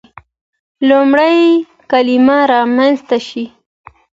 لومړی 0.89 1.39
کلمه 1.91 2.37
رامنځته 2.51 3.17
شي. 3.27 3.45